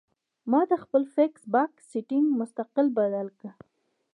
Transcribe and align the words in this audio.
ما 0.51 0.61
د 0.71 0.73
خپل 0.83 1.03
فېس 1.13 1.41
بک 1.53 1.71
سېټنګ 1.89 2.27
مستقل 2.39 2.87
بدل 2.97 3.27
کړۀ 3.39 3.51